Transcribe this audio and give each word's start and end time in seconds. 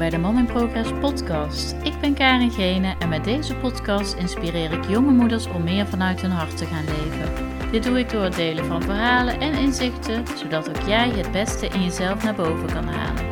bij 0.00 0.10
de 0.10 0.18
Mom 0.18 0.38
in 0.38 0.46
Progress 0.46 0.92
podcast. 0.92 1.72
Ik 1.72 2.00
ben 2.00 2.14
Karin 2.14 2.50
Gene 2.50 2.94
en 2.98 3.08
met 3.08 3.24
deze 3.24 3.56
podcast 3.56 4.14
inspireer 4.14 4.72
ik 4.72 4.84
jonge 4.84 5.12
moeders 5.12 5.46
om 5.46 5.62
meer 5.62 5.86
vanuit 5.86 6.20
hun 6.20 6.30
hart 6.30 6.56
te 6.56 6.66
gaan 6.66 6.84
leven. 6.84 7.70
Dit 7.70 7.82
doe 7.82 7.98
ik 7.98 8.10
door 8.10 8.22
het 8.22 8.34
delen 8.34 8.64
van 8.64 8.82
verhalen 8.82 9.40
en 9.40 9.52
inzichten, 9.52 10.26
zodat 10.26 10.68
ook 10.68 10.86
jij 10.86 11.10
het 11.10 11.32
beste 11.32 11.66
in 11.66 11.82
jezelf 11.82 12.24
naar 12.24 12.34
boven 12.34 12.66
kan 12.66 12.84
halen. 12.84 13.28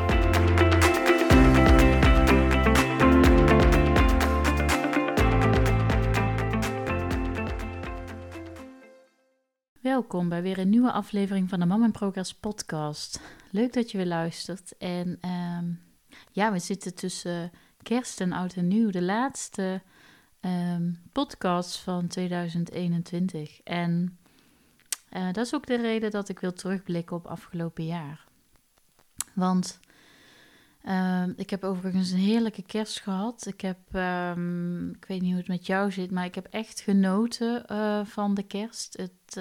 Welkom 9.80 10.28
bij 10.28 10.42
weer 10.42 10.58
een 10.58 10.70
nieuwe 10.70 10.92
aflevering 10.92 11.48
van 11.48 11.60
de 11.60 11.66
Mom 11.66 11.84
in 11.84 11.92
Progress 11.92 12.34
podcast. 12.34 13.20
Leuk 13.50 13.72
dat 13.72 13.90
je 13.90 13.96
weer 13.96 14.06
luistert. 14.06 14.76
En 14.78 15.18
ehm, 15.20 15.87
ja, 16.32 16.52
we 16.52 16.58
zitten 16.58 16.94
tussen 16.94 17.50
kerst 17.82 18.20
en 18.20 18.32
oud 18.32 18.54
en 18.54 18.68
nieuw. 18.68 18.90
De 18.90 19.02
laatste 19.02 19.82
um, 20.40 21.00
podcast 21.12 21.78
van 21.78 22.06
2021. 22.06 23.60
En 23.62 24.18
uh, 25.12 25.32
dat 25.32 25.46
is 25.46 25.54
ook 25.54 25.66
de 25.66 25.76
reden 25.76 26.10
dat 26.10 26.28
ik 26.28 26.38
wil 26.38 26.52
terugblikken 26.52 27.16
op 27.16 27.26
afgelopen 27.26 27.84
jaar. 27.84 28.26
Want 29.34 29.80
uh, 30.84 31.24
ik 31.36 31.50
heb 31.50 31.64
overigens 31.64 32.10
een 32.10 32.18
heerlijke 32.18 32.62
kerst 32.62 33.00
gehad. 33.00 33.46
Ik 33.46 33.60
heb, 33.60 33.78
um, 33.92 34.90
ik 34.90 35.04
weet 35.04 35.20
niet 35.20 35.30
hoe 35.30 35.40
het 35.40 35.48
met 35.48 35.66
jou 35.66 35.92
zit, 35.92 36.10
maar 36.10 36.24
ik 36.24 36.34
heb 36.34 36.46
echt 36.50 36.80
genoten 36.80 37.64
uh, 37.72 38.04
van 38.04 38.34
de 38.34 38.42
kerst. 38.42 38.96
Het, 38.96 39.34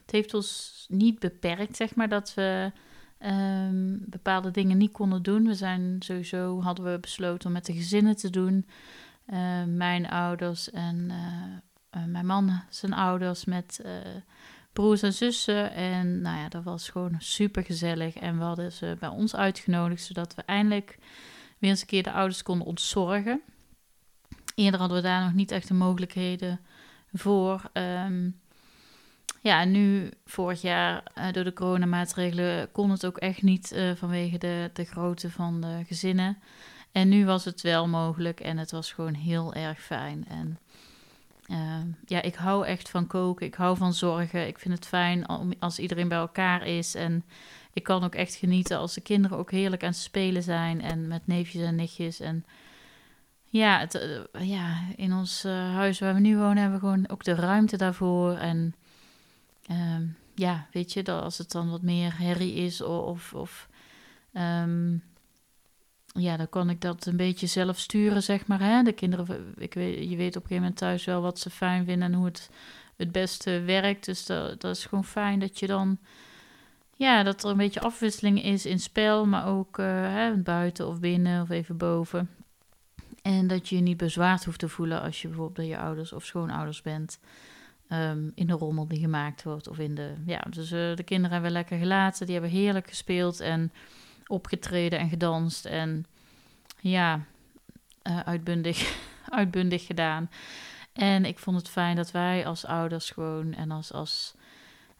het 0.00 0.10
heeft 0.10 0.34
ons 0.34 0.86
niet 0.88 1.18
beperkt, 1.18 1.76
zeg 1.76 1.94
maar, 1.94 2.08
dat 2.08 2.34
we 2.34 2.72
um, 3.24 4.04
bepaalde 4.06 4.50
dingen 4.50 4.78
niet 4.78 4.92
konden 4.92 5.22
doen. 5.22 5.46
We 5.46 5.54
zijn 5.54 5.96
sowieso, 5.98 6.62
hadden 6.62 6.92
we 6.92 6.98
besloten 7.00 7.46
om 7.46 7.52
met 7.52 7.66
de 7.66 7.72
gezinnen 7.72 8.16
te 8.16 8.30
doen. 8.30 8.66
Uh, 9.26 9.64
mijn 9.66 10.08
ouders 10.08 10.70
en 10.70 11.10
uh, 11.10 12.04
mijn 12.06 12.26
man, 12.26 12.62
zijn 12.68 12.92
ouders 12.92 13.44
met 13.44 13.84
broers 14.72 15.02
en 15.02 15.12
zussen. 15.12 15.72
En 15.72 16.20
nou 16.20 16.38
ja, 16.38 16.48
dat 16.48 16.62
was 16.62 16.88
gewoon 16.88 17.14
super 17.18 17.64
gezellig. 17.64 18.16
En 18.16 18.38
we 18.38 18.44
hadden 18.44 18.72
ze 18.72 18.96
bij 19.00 19.08
ons 19.08 19.36
uitgenodigd, 19.36 20.02
zodat 20.02 20.34
we 20.34 20.42
eindelijk 20.42 20.98
weer 21.58 21.70
eens 21.70 21.80
een 21.80 21.86
keer 21.86 22.02
de 22.02 22.12
ouders 22.12 22.42
konden 22.42 22.66
ontzorgen. 22.66 23.40
Eerder 24.54 24.80
hadden 24.80 24.96
we 24.96 25.02
daar 25.02 25.24
nog 25.24 25.32
niet 25.32 25.50
echt 25.50 25.68
de 25.68 25.74
mogelijkheden 25.74 26.60
voor. 27.12 27.70
Um, 27.72 28.40
ja, 29.42 29.64
nu, 29.64 30.10
vorig 30.24 30.60
jaar, 30.60 31.02
uh, 31.18 31.32
door 31.32 31.44
de 31.44 31.52
coronamaatregelen, 31.52 32.72
kon 32.72 32.90
het 32.90 33.06
ook 33.06 33.16
echt 33.16 33.42
niet 33.42 33.72
uh, 33.72 33.90
vanwege 33.94 34.38
de, 34.38 34.70
de 34.72 34.84
grootte 34.84 35.30
van 35.30 35.60
de 35.60 35.82
gezinnen. 35.86 36.38
En 36.92 37.08
nu 37.08 37.24
was 37.24 37.44
het 37.44 37.60
wel 37.60 37.88
mogelijk 37.88 38.40
en 38.40 38.58
het 38.58 38.70
was 38.70 38.92
gewoon 38.92 39.14
heel 39.14 39.54
erg 39.54 39.80
fijn. 39.80 40.24
En 40.28 40.58
uh, 41.50 41.94
ja, 42.06 42.22
ik 42.22 42.34
hou 42.34 42.66
echt 42.66 42.90
van 42.90 43.06
koken, 43.06 43.46
ik 43.46 43.54
hou 43.54 43.76
van 43.76 43.92
zorgen. 43.92 44.46
Ik 44.46 44.58
vind 44.58 44.74
het 44.74 44.86
fijn 44.86 45.26
als 45.58 45.78
iedereen 45.78 46.08
bij 46.08 46.18
elkaar 46.18 46.66
is. 46.66 46.94
En 46.94 47.24
ik 47.72 47.82
kan 47.82 48.04
ook 48.04 48.14
echt 48.14 48.34
genieten 48.34 48.78
als 48.78 48.94
de 48.94 49.00
kinderen 49.00 49.38
ook 49.38 49.50
heerlijk 49.50 49.82
aan 49.82 49.88
het 49.88 49.98
spelen 49.98 50.42
zijn. 50.42 50.80
En 50.80 51.08
met 51.08 51.26
neefjes 51.26 51.62
en 51.62 51.74
nichtjes. 51.74 52.20
En 52.20 52.44
ja, 53.46 53.78
het, 53.78 54.28
ja 54.38 54.80
in 54.96 55.12
ons 55.12 55.42
huis 55.72 55.98
waar 55.98 56.14
we 56.14 56.20
nu 56.20 56.36
wonen 56.36 56.56
hebben 56.56 56.80
we 56.80 56.86
gewoon 56.86 57.08
ook 57.08 57.24
de 57.24 57.34
ruimte 57.34 57.76
daarvoor. 57.76 58.36
En 58.36 58.74
um, 59.70 60.16
ja, 60.34 60.66
weet 60.72 60.92
je, 60.92 61.02
dat 61.02 61.22
als 61.22 61.38
het 61.38 61.50
dan 61.50 61.70
wat 61.70 61.82
meer 61.82 62.18
herrie 62.18 62.54
is 62.54 62.80
of, 62.80 63.34
of 63.34 63.68
um, 64.32 65.02
ja, 66.06 66.36
dan 66.36 66.48
kan 66.48 66.70
ik 66.70 66.80
dat 66.80 67.06
een 67.06 67.16
beetje 67.16 67.46
zelf 67.46 67.78
sturen, 67.78 68.22
zeg 68.22 68.46
maar. 68.46 68.60
Hè? 68.60 68.82
De 68.82 68.92
kinderen, 68.92 69.54
ik 69.56 69.74
weet, 69.74 70.10
je 70.10 70.16
weet 70.16 70.36
op 70.36 70.42
een 70.42 70.48
gegeven 70.48 70.56
moment 70.56 70.76
thuis 70.76 71.04
wel 71.04 71.22
wat 71.22 71.38
ze 71.38 71.50
fijn 71.50 71.84
vinden 71.84 72.12
en 72.12 72.14
hoe 72.14 72.24
het 72.24 72.50
het 72.96 73.12
beste 73.12 73.60
werkt. 73.60 74.04
Dus 74.04 74.26
dat, 74.26 74.60
dat 74.60 74.76
is 74.76 74.84
gewoon 74.84 75.04
fijn 75.04 75.38
dat 75.38 75.58
je 75.58 75.66
dan, 75.66 75.98
ja, 76.96 77.22
dat 77.22 77.44
er 77.44 77.50
een 77.50 77.56
beetje 77.56 77.80
afwisseling 77.80 78.42
is 78.42 78.66
in 78.66 78.80
spel, 78.80 79.26
maar 79.26 79.46
ook 79.46 79.78
uh, 79.78 79.86
hè, 79.86 80.36
buiten 80.36 80.88
of 80.88 81.00
binnen 81.00 81.42
of 81.42 81.50
even 81.50 81.76
boven. 81.76 82.30
En 83.22 83.46
dat 83.46 83.68
je 83.68 83.76
je 83.76 83.82
niet 83.82 83.96
bezwaard 83.96 84.44
hoeft 84.44 84.58
te 84.58 84.68
voelen 84.68 85.02
als 85.02 85.22
je 85.22 85.28
bijvoorbeeld 85.28 85.56
bij 85.56 85.66
je 85.66 85.78
ouders 85.78 86.12
of 86.12 86.24
schoonouders 86.24 86.82
bent. 86.82 87.18
Um, 87.92 88.32
in 88.34 88.46
de 88.46 88.52
rommel 88.52 88.88
die 88.88 88.98
gemaakt 88.98 89.42
wordt. 89.42 89.68
Of 89.68 89.78
in 89.78 89.94
de. 89.94 90.14
Ja, 90.26 90.44
dus 90.50 90.72
uh, 90.72 90.96
de 90.96 91.02
kinderen 91.02 91.32
hebben 91.32 91.50
lekker 91.50 91.78
gelaten. 91.78 92.26
Die 92.26 92.34
hebben 92.34 92.52
heerlijk 92.52 92.88
gespeeld 92.88 93.40
en 93.40 93.72
opgetreden 94.26 94.98
en 94.98 95.08
gedanst. 95.08 95.64
En 95.64 96.06
ja, 96.80 97.24
uh, 98.02 98.20
uitbundig, 98.20 98.96
uitbundig 99.28 99.86
gedaan. 99.86 100.30
En 100.92 101.24
ik 101.24 101.38
vond 101.38 101.56
het 101.56 101.68
fijn 101.68 101.96
dat 101.96 102.10
wij 102.10 102.46
als 102.46 102.66
ouders 102.66 103.10
gewoon 103.10 103.54
en 103.54 103.70
als, 103.70 103.92
als 103.92 104.34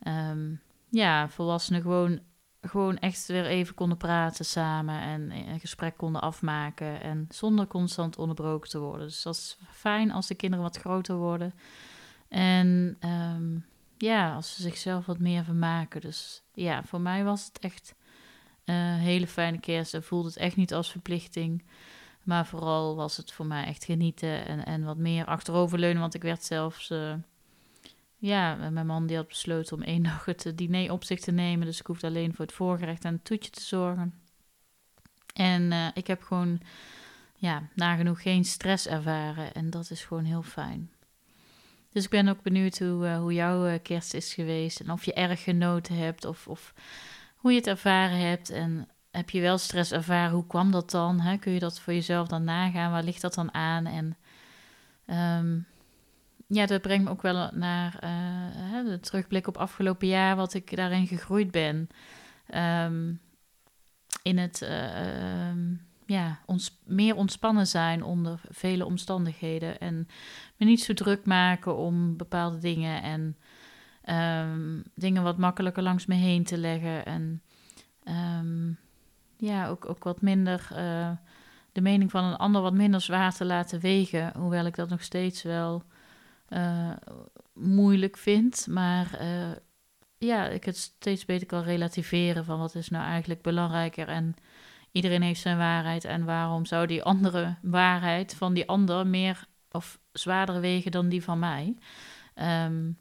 um, 0.06 0.60
ja, 0.88 1.28
volwassenen 1.28 1.82
gewoon, 1.82 2.20
gewoon 2.60 2.98
echt 2.98 3.26
weer 3.26 3.46
even 3.46 3.74
konden 3.74 3.98
praten 3.98 4.44
samen 4.44 5.00
en 5.00 5.30
een 5.30 5.60
gesprek 5.60 5.96
konden 5.96 6.20
afmaken. 6.20 7.00
En 7.00 7.26
zonder 7.28 7.66
constant 7.66 8.18
onderbroken 8.18 8.70
te 8.70 8.78
worden. 8.78 9.06
Dus 9.06 9.22
dat 9.22 9.34
is 9.34 9.58
fijn 9.70 10.10
als 10.10 10.26
de 10.26 10.34
kinderen 10.34 10.64
wat 10.64 10.76
groter 10.78 11.16
worden. 11.16 11.54
En 12.32 12.96
um, 13.00 13.64
ja, 13.96 14.34
als 14.34 14.54
ze 14.54 14.62
zichzelf 14.62 15.06
wat 15.06 15.18
meer 15.18 15.44
vermaken. 15.44 16.00
Dus 16.00 16.42
ja, 16.54 16.84
voor 16.84 17.00
mij 17.00 17.24
was 17.24 17.44
het 17.44 17.58
echt 17.58 17.94
een 18.64 18.98
hele 18.98 19.26
fijne 19.26 19.60
kerst. 19.60 19.94
En 19.94 20.02
voelde 20.02 20.28
het 20.28 20.36
echt 20.36 20.56
niet 20.56 20.74
als 20.74 20.90
verplichting. 20.90 21.64
Maar 22.22 22.46
vooral 22.46 22.96
was 22.96 23.16
het 23.16 23.32
voor 23.32 23.46
mij 23.46 23.64
echt 23.64 23.84
genieten 23.84 24.46
en, 24.46 24.64
en 24.64 24.84
wat 24.84 24.96
meer 24.96 25.24
achteroverleunen. 25.24 26.00
Want 26.00 26.14
ik 26.14 26.22
werd 26.22 26.44
zelfs... 26.44 26.90
Uh, 26.90 27.14
ja, 28.16 28.54
mijn 28.70 28.86
man 28.86 29.06
die 29.06 29.16
had 29.16 29.28
besloten 29.28 29.76
om 29.76 29.82
één 29.82 30.02
dag 30.12 30.24
het 30.24 30.52
diner 30.54 30.92
op 30.92 31.04
zich 31.04 31.20
te 31.20 31.32
nemen. 31.32 31.66
Dus 31.66 31.80
ik 31.80 31.86
hoefde 31.86 32.06
alleen 32.06 32.34
voor 32.34 32.44
het 32.44 32.54
voorgerecht 32.54 33.04
en 33.04 33.12
het 33.12 33.24
toetje 33.24 33.50
te 33.50 33.62
zorgen. 33.62 34.14
En 35.34 35.62
uh, 35.62 35.86
ik 35.94 36.06
heb 36.06 36.22
gewoon, 36.22 36.60
ja, 37.36 37.62
nagenoeg 37.74 38.22
geen 38.22 38.44
stress 38.44 38.86
ervaren. 38.86 39.54
En 39.54 39.70
dat 39.70 39.90
is 39.90 40.04
gewoon 40.04 40.24
heel 40.24 40.42
fijn. 40.42 40.91
Dus 41.92 42.04
ik 42.04 42.10
ben 42.10 42.28
ook 42.28 42.42
benieuwd 42.42 42.78
hoe, 42.78 43.06
uh, 43.06 43.18
hoe 43.18 43.32
jouw 43.32 43.66
uh, 43.66 43.74
kerst 43.82 44.14
is 44.14 44.34
geweest. 44.34 44.80
En 44.80 44.90
of 44.90 45.04
je 45.04 45.12
erg 45.12 45.42
genoten 45.42 45.96
hebt. 45.96 46.24
Of, 46.24 46.48
of 46.48 46.74
hoe 47.36 47.50
je 47.50 47.58
het 47.58 47.66
ervaren 47.66 48.18
hebt. 48.18 48.50
En 48.50 48.88
heb 49.10 49.30
je 49.30 49.40
wel 49.40 49.58
stress 49.58 49.92
ervaren? 49.92 50.32
Hoe 50.32 50.46
kwam 50.46 50.70
dat 50.70 50.90
dan? 50.90 51.20
Hè? 51.20 51.36
Kun 51.36 51.52
je 51.52 51.58
dat 51.58 51.80
voor 51.80 51.92
jezelf 51.92 52.28
dan 52.28 52.44
nagaan? 52.44 52.90
Waar 52.90 53.02
ligt 53.02 53.20
dat 53.20 53.34
dan 53.34 53.54
aan? 53.54 53.86
En 53.86 54.16
um, 55.38 55.66
ja, 56.46 56.66
dat 56.66 56.82
brengt 56.82 57.04
me 57.04 57.10
ook 57.10 57.22
wel 57.22 57.50
naar 57.52 57.98
uh, 58.04 58.90
de 58.90 59.00
terugblik 59.00 59.46
op 59.46 59.56
afgelopen 59.56 60.08
jaar. 60.08 60.36
Wat 60.36 60.54
ik 60.54 60.76
daarin 60.76 61.06
gegroeid 61.06 61.50
ben. 61.50 61.88
Um, 62.54 63.20
in 64.22 64.38
het 64.38 64.68
um, 65.50 65.86
ja, 66.12 66.38
ons, 66.46 66.78
meer 66.84 67.16
ontspannen 67.16 67.66
zijn 67.66 68.02
onder 68.02 68.40
vele 68.50 68.84
omstandigheden. 68.84 69.78
En 69.78 70.08
me 70.56 70.66
niet 70.66 70.82
zo 70.82 70.94
druk 70.94 71.24
maken 71.24 71.76
om 71.76 72.16
bepaalde 72.16 72.58
dingen. 72.58 73.02
En 73.02 73.36
um, 74.46 74.82
dingen 74.94 75.22
wat 75.22 75.38
makkelijker 75.38 75.82
langs 75.82 76.06
me 76.06 76.14
heen 76.14 76.44
te 76.44 76.58
leggen. 76.58 77.04
En 77.04 77.42
um, 78.38 78.78
ja, 79.36 79.68
ook, 79.68 79.88
ook 79.88 80.04
wat 80.04 80.20
minder 80.20 80.68
uh, 80.72 81.10
de 81.72 81.80
mening 81.80 82.10
van 82.10 82.24
een 82.24 82.36
ander 82.36 82.62
wat 82.62 82.74
minder 82.74 83.00
zwaar 83.00 83.34
te 83.34 83.44
laten 83.44 83.80
wegen. 83.80 84.32
Hoewel 84.36 84.66
ik 84.66 84.76
dat 84.76 84.88
nog 84.88 85.02
steeds 85.02 85.42
wel 85.42 85.82
uh, 86.48 86.90
moeilijk 87.52 88.16
vind. 88.16 88.66
Maar 88.66 89.18
uh, 89.22 89.50
ja, 90.18 90.48
ik 90.48 90.64
het 90.64 90.76
steeds 90.76 91.24
beter 91.24 91.46
kan 91.46 91.62
relativeren 91.62 92.44
van 92.44 92.58
wat 92.58 92.74
is 92.74 92.88
nou 92.88 93.04
eigenlijk 93.04 93.42
belangrijker. 93.42 94.08
En 94.08 94.34
iedereen 94.92 95.22
heeft 95.22 95.40
zijn 95.40 95.56
waarheid. 95.56 96.04
En 96.04 96.24
waarom 96.24 96.66
zou 96.66 96.86
die 96.86 97.02
andere 97.02 97.56
waarheid 97.62 98.34
van 98.34 98.54
die 98.54 98.68
ander 98.68 99.06
meer 99.06 99.46
of 99.70 99.98
zwaarder 100.12 100.60
wegen 100.60 100.90
dan 100.90 101.08
die 101.08 101.22
van 101.22 101.38
mij? 101.38 101.76
Um, 102.66 102.98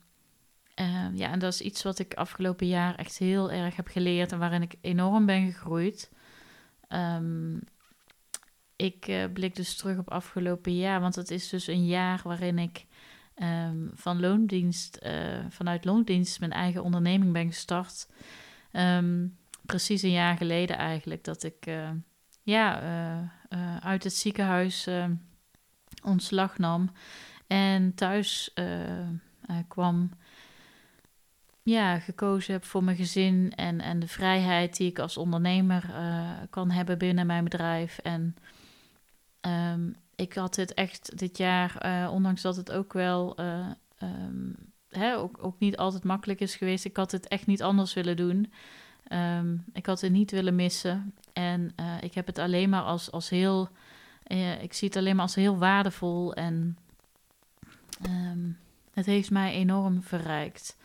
uh, 0.76 1.08
ja, 1.14 1.32
en 1.32 1.40
dat 1.40 1.54
is 1.54 1.62
iets 1.62 1.84
wat 1.84 2.00
ik 2.00 2.14
afgelopen 2.14 2.68
jaar 2.68 2.96
echt 2.96 3.18
heel 3.18 3.52
erg 3.52 3.76
heb 3.76 3.88
geleerd 3.88 4.32
en 4.32 4.40
waarin 4.40 4.62
ik 4.62 4.76
enorm 4.82 5.26
ben 5.26 5.52
gegroeid. 5.52 6.12
Um, 6.90 7.60
ik 8.76 9.08
uh, 9.08 9.24
blik 9.34 9.56
dus 9.56 9.76
terug 9.76 9.98
op 9.98 10.10
afgelopen 10.10 10.76
jaar, 10.76 11.02
want 11.02 11.16
het 11.16 11.32
is 11.32 11.50
dus 11.50 11.68
een 11.68 11.86
jaar 11.86 12.22
waarin 12.24 12.60
ik 12.60 12.86
van 13.94 14.20
loondienst, 14.20 15.00
uh, 15.04 15.46
vanuit 15.50 15.86
loondienst 15.86 16.40
mijn 16.40 16.52
eigen 16.52 16.84
onderneming 16.84 17.34
ben 17.34 17.48
gestart. 17.48 18.08
Um, 18.72 19.38
precies 19.66 20.02
een 20.02 20.12
jaar 20.12 20.38
geleden 20.38 20.78
eigenlijk, 20.78 21.24
dat 21.24 21.44
ik 21.44 21.66
uh, 21.66 21.90
ja, 22.44 22.84
uh, 22.84 23.60
uh, 23.60 23.78
uit 23.78 24.04
het 24.04 24.14
ziekenhuis 24.14 24.90
ontslag 26.04 26.58
nam 26.58 26.92
en 27.48 27.96
thuis 27.96 28.54
kwam. 29.68 30.12
ja, 31.64 32.00
gekozen 32.00 32.54
heb 32.54 32.66
voor 32.66 32.84
mijn 32.84 32.98
gezin 32.98 33.54
en, 33.56 33.82
en 33.82 34.00
de 34.00 34.08
vrijheid 34.08 34.78
die 34.78 34.90
ik 34.90 35.00
als 35.00 35.18
ondernemer 35.18 35.94
kan 36.50 36.72
hebben 36.72 36.98
binnen 36.98 37.26
mijn 37.26 37.44
bedrijf. 37.44 37.98
En 37.98 38.36
um, 39.42 39.96
ik 40.16 40.34
had 40.34 40.56
het 40.56 40.74
echt 40.74 41.18
dit 41.18 41.38
jaar, 41.38 42.10
ondanks 42.12 42.42
dat 42.42 42.56
het 42.56 42.72
ook 42.72 42.94
wel 42.94 43.40
um, 43.40 44.56
hè, 44.90 45.18
ook, 45.18 45.38
ook 45.42 45.60
niet 45.60 45.78
altijd 45.78 46.04
makkelijk 46.04 46.40
is 46.40 46.56
geweest, 46.56 46.86
ik 46.86 46.98
had 46.98 47.12
het 47.12 47.28
echt 47.28 47.48
niet 47.48 47.64
anders 47.64 47.94
willen 47.94 48.16
doen. 48.16 48.54
Um, 49.14 49.66
ik 49.74 49.86
had 49.86 50.02
het 50.02 50.12
niet 50.12 50.32
willen 50.32 50.56
missen. 50.56 51.14
En 51.34 51.76
ik 52.02 52.14
heb 52.14 52.26
het 52.26 52.40
alleen 52.40 52.70
maar 52.70 52.82
als, 52.82 53.12
als 53.12 53.30
heel, 53.30 53.70
ik 54.62 54.74
zie 54.74 54.88
het 54.88 54.98
alleen 54.98 55.16
maar 55.16 55.26
als 55.26 55.36
heel 55.36 55.58
waardevol 55.58 56.34
en 56.34 56.78
het 58.94 59.06
heeft 59.06 59.32
mij 59.32 59.54
enorm 59.54 60.04
verrijkt. 60.04 60.78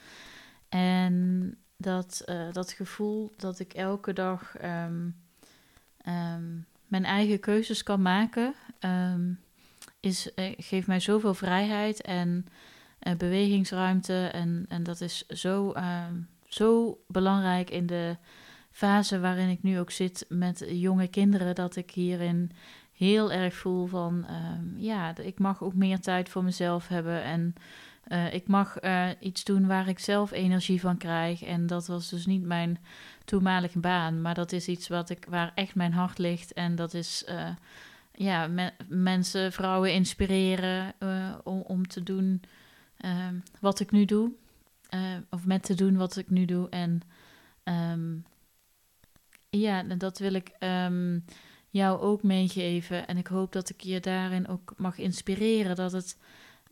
En 0.68 1.56
dat, 1.76 2.22
uh, 2.26 2.52
dat 2.52 2.72
gevoel 2.72 3.34
dat 3.36 3.58
ik 3.58 3.72
elke 3.72 4.12
dag 4.12 4.54
um, 4.64 5.14
mijn 6.86 7.04
eigen 7.04 7.40
keuzes 7.40 7.82
kan 7.82 8.02
maken, 8.02 8.54
is, 10.00 10.30
geeft 10.56 10.86
mij 10.86 11.00
zoveel 11.00 11.34
vrijheid 11.34 12.02
en 12.02 12.46
bewegingsruimte. 13.16 14.26
En, 14.32 14.64
en 14.68 14.82
dat 14.82 15.00
is 15.00 15.26
zo, 15.26 15.72
zo 16.48 16.98
belangrijk 17.06 17.70
in 17.70 17.86
de 17.86 18.16
fase 18.70 19.20
waarin 19.20 19.48
ik 19.48 19.62
nu 19.62 19.78
ook 19.78 19.90
zit 19.90 20.24
met 20.28 20.64
jonge 20.68 21.08
kinderen, 21.08 21.54
dat 21.54 21.76
ik 21.76 21.90
hierin 21.90 22.50
heel 22.92 23.32
erg 23.32 23.54
voel 23.54 23.86
van, 23.86 24.26
ja, 24.76 25.16
ik 25.16 25.38
mag 25.38 25.62
ook 25.62 25.74
meer 25.74 26.00
tijd 26.00 26.28
voor 26.28 26.44
mezelf 26.44 26.88
hebben 26.88 27.22
en 27.22 27.54
uh, 28.08 28.34
ik 28.34 28.48
mag 28.48 28.82
uh, 28.82 29.08
iets 29.20 29.44
doen 29.44 29.66
waar 29.66 29.88
ik 29.88 29.98
zelf 29.98 30.30
energie 30.30 30.80
van 30.80 30.96
krijg. 30.96 31.42
En 31.42 31.66
dat 31.66 31.86
was 31.86 32.08
dus 32.08 32.26
niet 32.26 32.42
mijn 32.42 32.78
toenmalige 33.24 33.78
baan. 33.78 34.20
Maar 34.20 34.34
dat 34.34 34.52
is 34.52 34.68
iets 34.68 34.88
wat 34.88 35.10
ik, 35.10 35.26
waar 35.28 35.52
echt 35.54 35.74
mijn 35.74 35.92
hart 35.92 36.18
ligt. 36.18 36.52
En 36.52 36.74
dat 36.74 36.94
is 36.94 37.24
uh, 37.28 37.48
ja, 38.12 38.46
me 38.46 38.72
mensen, 38.88 39.52
vrouwen 39.52 39.92
inspireren 39.92 40.94
om, 41.44 41.60
om 41.60 41.86
te 41.86 42.02
doen 42.02 42.42
wat 43.60 43.80
ik 43.80 43.90
nu 43.90 44.04
doe. 44.04 44.30
Of 45.30 45.46
met 45.46 45.62
te 45.62 45.74
doen 45.74 45.96
wat 45.96 46.16
ik 46.16 46.30
nu 46.30 46.44
doe. 46.44 46.68
En 46.68 47.00
um, 47.64 48.24
ja, 49.50 49.82
dat 49.82 50.18
wil 50.18 50.32
ik 50.32 50.52
um, 50.60 51.24
jou 51.70 52.00
ook 52.00 52.22
meegeven. 52.22 53.06
En 53.06 53.16
ik 53.16 53.26
hoop 53.26 53.52
dat 53.52 53.68
ik 53.68 53.80
je 53.80 54.00
daarin 54.00 54.48
ook 54.48 54.74
mag 54.76 54.98
inspireren. 54.98 55.76
Dat 55.76 55.92
het. 55.92 56.18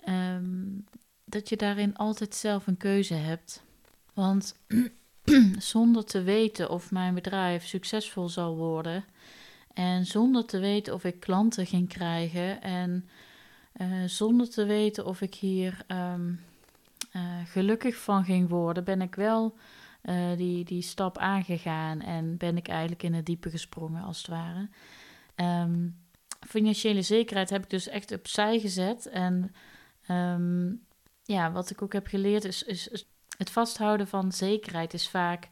Um, 0.09 0.85
dat 1.25 1.49
je 1.49 1.57
daarin 1.57 1.97
altijd 1.97 2.35
zelf 2.35 2.67
een 2.67 2.77
keuze 2.77 3.15
hebt. 3.15 3.63
Want 4.15 4.57
zonder 5.59 6.05
te 6.05 6.23
weten 6.23 6.71
of 6.71 6.91
mijn 6.91 7.15
bedrijf 7.15 7.67
succesvol 7.67 8.29
zal 8.29 8.57
worden 8.57 9.05
en 9.73 10.07
zonder 10.07 10.45
te 10.45 10.59
weten 10.59 10.95
of 10.95 11.05
ik 11.05 11.21
klanten 11.21 11.67
ging 11.67 11.89
krijgen 11.89 12.63
en 12.63 13.09
uh, 13.77 14.05
zonder 14.05 14.51
te 14.51 14.65
weten 14.65 15.07
of 15.07 15.21
ik 15.21 15.35
hier 15.35 15.85
uh, 17.17 17.23
gelukkig 17.45 17.97
van 17.97 18.25
ging 18.25 18.49
worden, 18.49 18.85
ben 18.85 19.03
ik 19.03 19.15
wel 19.15 19.57
uh, 20.03 20.37
die, 20.37 20.65
die 20.65 20.83
stap 20.83 21.19
aangegaan 21.19 22.01
en 22.01 22.37
ben 22.37 22.57
ik 22.57 22.69
eigenlijk 22.69 23.03
in 23.03 23.15
het 23.15 23.27
diepe 23.27 23.51
gesprongen 23.51 24.03
als 24.03 24.19
het 24.19 24.27
ware. 24.27 24.69
Um, 25.37 26.03
financiële 26.41 27.03
zekerheid 27.03 27.51
heb 27.51 27.63
ik 27.63 27.71
dus 27.71 27.89
echt 27.89 28.13
opzij 28.13 28.61
gezet 28.61 29.07
en 29.07 29.55
um, 30.11 30.87
ja, 31.23 31.53
wat 31.53 31.71
ik 31.71 31.83
ook 31.83 31.93
heb 31.93 32.07
geleerd 32.07 32.45
is, 32.45 32.63
is, 32.63 33.07
het 33.39 33.51
vasthouden 33.51 34.09
van 34.09 34.33
zekerheid 34.33 34.95
is 34.95 35.09
vaak 35.09 35.49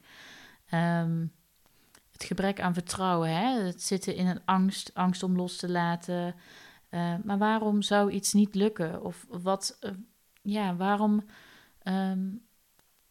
um, 0.75 1.33
het 2.13 2.25
gebrek 2.25 2.61
aan 2.61 2.75
vertrouwen. 2.75 3.37
Hè? 3.37 3.61
Het 3.61 3.83
zitten 3.83 4.17
in 4.17 4.27
een 4.27 4.41
angst, 4.45 4.91
angst 4.95 5.23
om 5.23 5.37
los 5.37 5.57
te 5.57 5.71
laten. 5.71 6.35
Uh, 6.91 7.15
maar 7.25 7.39
waarom 7.39 7.83
zou 7.83 8.11
iets 8.11 8.33
niet 8.33 8.55
lukken? 8.55 9.03
Of 9.05 9.27
wat, 9.29 9.79
ja, 10.43 10.77
waarom, 10.77 11.25
um, 11.85 12.43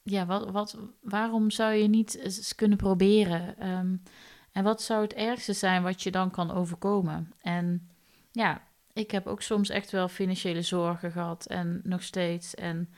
ja, 0.03 0.25
wat, 0.25 0.51
wat, 0.51 0.77
waarom 1.01 1.51
zou 1.51 1.73
je 1.73 1.88
niet 1.88 2.15
eens 2.15 2.56
kunnen 2.56 2.77
proberen? 2.77 3.69
Um, 3.69 4.03
en 4.51 4.63
wat 4.63 4.81
zou 4.81 5.01
het 5.01 5.13
ergste 5.13 5.53
zijn 5.53 5.83
wat 5.83 6.03
je 6.03 6.12
dan 6.12 6.31
kan 6.31 6.51
overkomen? 6.51 7.33
En 7.41 7.89
ja, 8.31 8.62
ik 8.94 9.12
heb 9.12 9.27
ook 9.27 9.41
soms 9.41 9.69
echt 9.69 9.91
wel 9.91 10.07
financiële 10.07 10.62
zorgen 10.62 11.12
gehad 11.12 11.45
en 11.45 11.81
nog 11.83 12.03
steeds. 12.03 12.56
En, 12.56 12.89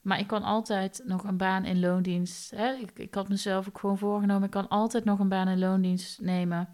maar 0.00 0.18
ik 0.18 0.26
kan 0.26 0.42
altijd 0.42 1.02
nog 1.04 1.24
een 1.24 1.36
baan 1.36 1.64
in 1.64 1.80
loondienst. 1.80 2.50
Hè? 2.50 2.72
Ik, 2.72 2.90
ik 2.94 3.14
had 3.14 3.28
mezelf 3.28 3.68
ook 3.68 3.78
gewoon 3.78 3.98
voorgenomen, 3.98 4.44
ik 4.44 4.50
kan 4.50 4.68
altijd 4.68 5.04
nog 5.04 5.18
een 5.18 5.28
baan 5.28 5.48
in 5.48 5.58
loondienst 5.58 6.20
nemen. 6.20 6.68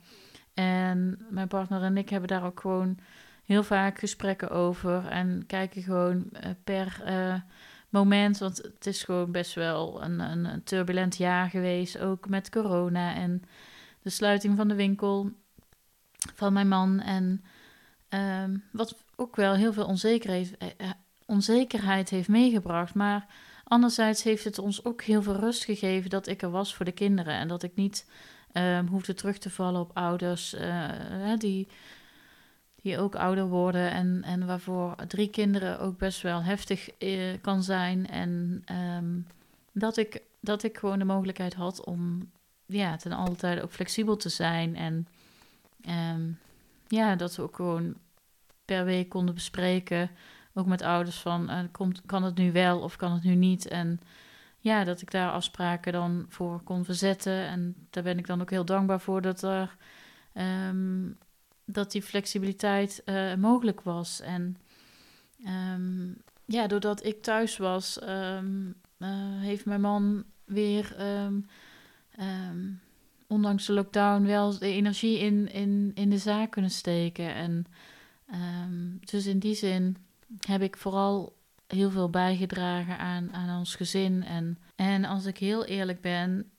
En 0.55 1.27
mijn 1.31 1.49
partner 1.49 1.83
en 1.83 1.97
ik 1.97 2.09
hebben 2.09 2.29
daar 2.29 2.45
ook 2.45 2.61
gewoon 2.61 2.99
heel 3.45 3.63
vaak 3.63 3.99
gesprekken 3.99 4.51
over. 4.51 5.07
En 5.07 5.47
kijken 5.47 5.83
gewoon 5.83 6.31
uh, 6.33 6.51
per 6.65 7.03
uh, 7.07 7.35
moment, 7.95 8.39
want 8.39 8.57
het 8.57 8.87
is 8.87 9.03
gewoon 9.03 9.31
best 9.31 9.55
wel 9.55 10.03
een, 10.03 10.21
een, 10.21 10.63
turbulent 10.65 11.17
jaar 11.17 11.51
geweest. 11.51 11.99
Ook 11.99 12.29
met 12.29 12.51
corona 12.51 13.15
en 13.15 13.43
de 14.03 14.11
sluiting 14.11 14.57
van 14.57 14.69
de 14.69 14.75
winkel 14.75 15.31
van 16.35 16.53
mijn 16.53 16.69
man. 16.69 17.01
En 17.01 17.45
Um, 18.15 18.63
wat 18.71 18.97
ook 19.17 19.37
wel 19.37 19.55
heel 19.55 19.73
veel 19.73 19.87
onzekerheid, 19.87 20.57
eh, 20.57 20.69
eh, 20.77 20.91
onzekerheid 21.27 22.11
heeft 22.11 22.29
meegebracht. 22.29 22.95
Maar 22.95 23.27
anderzijds 23.65 24.23
heeft 24.23 24.45
het 24.45 24.59
ons 24.59 24.85
ook 24.85 25.03
heel 25.03 25.23
veel 25.23 25.37
rust 25.37 25.65
gegeven 25.65 26.11
dat 26.11 26.27
ik 26.27 26.43
er 26.43 26.51
was 26.51 26.75
voor 26.75 26.85
de 26.85 26.93
kinderen. 26.93 27.35
En 27.35 27.49
dat 27.49 27.63
ik 27.63 27.75
niet 27.75 28.07
um, 28.53 28.87
hoefde 28.87 29.15
terug 29.15 29.39
te 29.39 29.51
vallen 29.51 29.81
op 29.81 29.91
ouders 29.95 30.55
uh, 30.55 30.89
die, 31.39 31.69
die 32.85 32.99
ook 32.99 33.15
ouder 33.15 33.47
worden. 33.49 33.91
En, 33.91 34.23
en 34.23 34.47
waarvoor 34.47 34.95
drie 35.09 35.29
kinderen 35.29 35.81
ook 35.81 35.99
best 35.99 36.23
wel 36.23 36.43
heftig 36.43 36.91
uh, 36.99 37.35
kan 37.41 37.63
zijn. 37.63 38.09
En 38.09 38.65
um, 38.97 39.27
dat, 39.73 39.97
ik, 39.97 40.23
dat 40.41 40.63
ik 40.63 40.79
gewoon 40.79 40.99
de 40.99 41.05
mogelijkheid 41.05 41.55
had 41.55 41.85
om 41.85 42.31
ja, 42.67 42.97
ten 42.97 43.13
alle 43.13 43.37
tijde 43.37 43.63
ook 43.63 43.73
flexibel 43.73 44.17
te 44.17 44.29
zijn. 44.29 44.77
En 44.77 45.09
um, 46.15 46.39
ja, 46.89 47.17
dat 47.17 47.37
we 47.37 47.43
ook 47.43 47.57
gewoon 47.57 47.95
per 48.65 48.85
week 48.85 49.09
konden 49.09 49.35
bespreken. 49.35 50.11
Ook 50.55 50.67
met 50.67 50.83
ouders 50.83 51.17
van, 51.17 51.51
uh, 51.51 51.59
komt, 51.73 52.03
kan 52.07 52.23
het 52.23 52.37
nu 52.37 52.53
wel 52.53 52.81
of 52.81 52.97
kan 52.97 53.13
het 53.13 53.23
nu 53.23 53.35
niet? 53.35 53.69
En 53.69 54.01
ja, 54.59 54.85
dat 54.85 55.01
ik 55.01 55.11
daar 55.11 55.31
afspraken 55.31 55.93
dan 55.93 56.27
voor 56.29 56.63
kon 56.63 56.85
verzetten. 56.85 57.47
En 57.47 57.75
daar 57.91 58.03
ben 58.03 58.19
ik 58.19 58.27
dan 58.27 58.41
ook 58.41 58.51
heel 58.51 58.65
dankbaar 58.65 59.01
voor 59.01 59.23
dat, 59.23 59.43
er, 59.43 59.77
um, 60.69 61.19
dat 61.65 61.93
die 61.93 62.03
flexibiliteit 62.03 63.03
uh, 63.05 63.35
mogelijk 63.35 63.81
was. 63.81 64.21
En 64.21 64.57
um, 65.75 66.17
ja, 66.45 66.67
doordat 66.67 67.05
ik 67.05 67.23
thuis 67.23 67.57
was, 67.57 68.03
um, 68.03 68.75
uh, 68.99 69.09
heeft 69.41 69.65
mijn 69.65 69.81
man 69.81 70.25
weer, 70.45 70.97
ondanks 73.27 73.67
de 73.67 73.73
lockdown, 73.73 74.25
wel 74.25 74.59
de 74.59 74.67
energie 74.67 75.19
in, 75.19 75.53
in, 75.53 75.91
in 75.95 76.11
de 76.11 76.19
zaak 76.19 76.51
kunnen 76.51 76.71
steken. 76.71 77.35
En 77.35 77.67
dus 79.01 79.27
in 79.27 79.39
die 79.39 79.55
zin 79.55 79.97
heb 80.47 80.63
ik 80.63 80.77
vooral 80.77 81.37
heel 81.67 81.91
veel 81.91 82.11
bijgedragen 82.11 82.99
aan, 82.99 83.33
aan 83.33 83.59
ons 83.59 83.75
gezin. 83.75 84.23
En, 84.25 84.59
en 84.77 85.05
als 85.05 85.25
ik 85.25 85.39
heel 85.39 85.65
eerlijk 85.65 86.01
ben, 86.01 86.51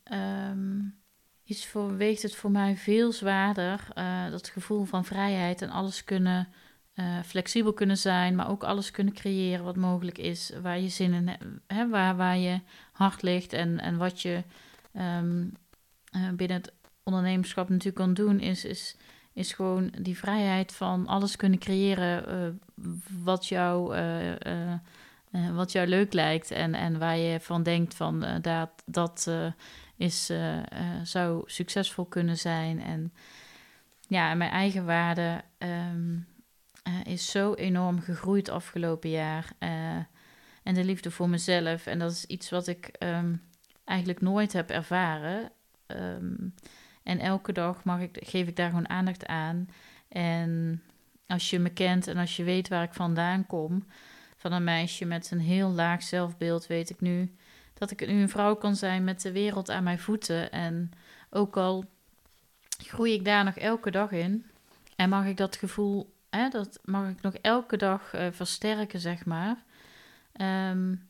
is 1.45 1.65
voor, 1.65 1.97
weegt 1.97 2.21
het 2.21 2.35
voor 2.35 2.51
mij 2.51 2.77
veel 2.77 3.11
zwaarder. 3.11 3.87
Uh, 3.97 4.29
dat 4.29 4.47
gevoel 4.47 4.85
van 4.85 5.05
vrijheid 5.05 5.61
en 5.61 5.69
alles 5.69 6.03
kunnen, 6.03 6.47
uh, 6.95 7.19
flexibel 7.25 7.73
kunnen 7.73 7.97
zijn, 7.97 8.35
maar 8.35 8.49
ook 8.49 8.63
alles 8.63 8.91
kunnen 8.91 9.13
creëren 9.13 9.63
wat 9.63 9.75
mogelijk 9.75 10.17
is. 10.17 10.51
Waar 10.61 10.79
je 10.79 10.89
zin 10.89 11.13
in 11.13 11.27
hebt, 11.67 11.89
waar, 11.89 12.15
waar 12.15 12.37
je 12.37 12.59
hart 12.91 13.21
ligt 13.21 13.53
en, 13.53 13.79
en 13.79 13.97
wat 13.97 14.21
je 14.21 14.43
um, 14.93 15.53
uh, 16.15 16.29
binnen 16.29 16.57
het 16.57 16.73
ondernemerschap 17.03 17.69
natuurlijk 17.69 17.95
kan 17.95 18.13
doen, 18.13 18.39
is, 18.39 18.65
is 18.65 18.95
is 19.33 19.53
gewoon 19.53 19.93
die 20.01 20.17
vrijheid 20.17 20.73
van 20.73 21.07
alles 21.07 21.35
kunnen 21.35 21.59
creëren 21.59 22.59
wat, 23.23 23.47
jou, 23.47 23.95
wat 25.53 25.71
jou 25.71 25.87
leuk 25.87 26.13
lijkt. 26.13 26.51
En, 26.51 26.73
en 26.73 26.99
waar 26.99 27.17
je 27.17 27.39
van 27.39 27.63
denkt 27.63 27.95
van 27.95 28.25
dat, 28.41 28.69
dat 28.85 29.29
is, 29.97 30.31
zou 31.03 31.43
succesvol 31.45 32.05
kunnen 32.05 32.37
zijn. 32.37 32.81
En 32.81 33.13
ja, 34.07 34.33
mijn 34.33 34.51
eigen 34.51 34.85
waarde 34.85 35.41
um, 35.57 36.27
is 37.03 37.31
zo 37.31 37.53
enorm 37.53 37.99
gegroeid 37.99 38.49
afgelopen 38.49 39.09
jaar. 39.09 39.51
en 40.63 40.73
de 40.73 40.83
liefde 40.83 41.11
voor 41.11 41.29
mezelf. 41.29 41.85
En 41.85 41.99
dat 41.99 42.11
is 42.11 42.25
iets 42.25 42.49
wat 42.49 42.67
ik 42.67 42.95
um, 42.99 43.41
eigenlijk 43.85 44.21
nooit 44.21 44.53
heb 44.53 44.69
ervaren. 44.69 45.51
Um, 45.87 46.53
en 47.03 47.19
elke 47.19 47.51
dag 47.51 47.83
mag 47.83 47.99
ik, 47.99 48.17
geef 48.21 48.47
ik 48.47 48.55
daar 48.55 48.69
gewoon 48.69 48.89
aandacht 48.89 49.25
aan. 49.25 49.69
En 50.07 50.81
als 51.27 51.49
je 51.49 51.59
me 51.59 51.69
kent 51.69 52.07
en 52.07 52.17
als 52.17 52.35
je 52.35 52.43
weet 52.43 52.67
waar 52.67 52.83
ik 52.83 52.93
vandaan 52.93 53.45
kom, 53.45 53.85
van 54.37 54.51
een 54.51 54.63
meisje 54.63 55.05
met 55.05 55.31
een 55.31 55.39
heel 55.39 55.69
laag 55.69 56.03
zelfbeeld, 56.03 56.67
weet 56.67 56.89
ik 56.89 57.01
nu 57.01 57.35
dat 57.77 57.91
ik 57.91 58.07
nu 58.07 58.21
een 58.21 58.29
vrouw 58.29 58.55
kan 58.55 58.75
zijn 58.75 59.03
met 59.03 59.21
de 59.21 59.31
wereld 59.31 59.69
aan 59.69 59.83
mijn 59.83 59.99
voeten. 59.99 60.51
En 60.51 60.91
ook 61.29 61.57
al 61.57 61.85
groei 62.67 63.13
ik 63.13 63.25
daar 63.25 63.43
nog 63.43 63.55
elke 63.55 63.91
dag 63.91 64.11
in. 64.11 64.45
En 64.95 65.09
mag 65.09 65.25
ik 65.25 65.37
dat 65.37 65.55
gevoel, 65.55 66.13
hè, 66.29 66.49
dat 66.49 66.79
mag 66.83 67.09
ik 67.09 67.21
nog 67.21 67.33
elke 67.33 67.77
dag 67.77 68.15
uh, 68.15 68.27
versterken, 68.31 68.99
zeg 68.99 69.25
maar. 69.25 69.63
Um, 70.41 71.09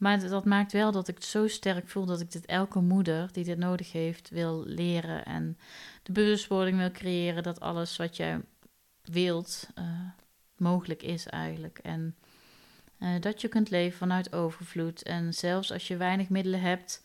maar 0.00 0.28
dat 0.28 0.44
maakt 0.44 0.72
wel 0.72 0.92
dat 0.92 1.08
ik 1.08 1.14
het 1.14 1.24
zo 1.24 1.48
sterk 1.48 1.88
voel 1.88 2.04
dat 2.04 2.20
ik 2.20 2.32
dit 2.32 2.46
elke 2.46 2.80
moeder 2.80 3.32
die 3.32 3.44
dit 3.44 3.58
nodig 3.58 3.92
heeft 3.92 4.30
wil 4.30 4.64
leren. 4.66 5.24
En 5.24 5.58
de 6.02 6.12
bewustwording 6.12 6.78
wil 6.78 6.90
creëren 6.90 7.42
dat 7.42 7.60
alles 7.60 7.96
wat 7.96 8.16
jij 8.16 8.40
wilt 9.02 9.68
uh, 9.78 9.84
mogelijk 10.56 11.02
is 11.02 11.26
eigenlijk. 11.26 11.78
En 11.78 12.16
uh, 13.00 13.08
dat 13.20 13.40
je 13.40 13.48
kunt 13.48 13.70
leven 13.70 13.98
vanuit 13.98 14.32
overvloed. 14.32 15.02
En 15.02 15.34
zelfs 15.34 15.72
als 15.72 15.88
je 15.88 15.96
weinig 15.96 16.28
middelen 16.28 16.60
hebt, 16.60 17.02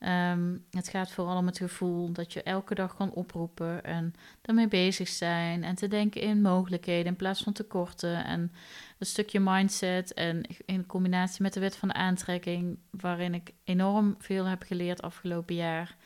um, 0.00 0.64
het 0.70 0.88
gaat 0.88 1.10
vooral 1.10 1.36
om 1.36 1.46
het 1.46 1.58
gevoel 1.58 2.12
dat 2.12 2.32
je 2.32 2.42
elke 2.42 2.74
dag 2.74 2.96
kan 2.96 3.12
oproepen 3.12 3.84
en 3.84 4.14
daarmee 4.42 4.68
bezig 4.68 5.08
zijn. 5.08 5.64
En 5.64 5.74
te 5.74 5.88
denken 5.88 6.20
in 6.20 6.40
mogelijkheden 6.40 7.06
in 7.06 7.16
plaats 7.16 7.42
van 7.42 7.52
tekorten. 7.52 8.24
En 8.24 8.52
een 8.98 9.06
stukje 9.06 9.40
mindset 9.40 10.14
en 10.14 10.40
in 10.64 10.86
combinatie 10.86 11.42
met 11.42 11.52
de 11.52 11.60
wet 11.60 11.76
van 11.76 11.88
de 11.88 11.94
aantrekking, 11.94 12.78
waarin 12.90 13.34
ik 13.34 13.52
enorm 13.64 14.14
veel 14.18 14.44
heb 14.44 14.62
geleerd 14.62 15.02
afgelopen 15.02 15.54
jaar, 15.54 15.96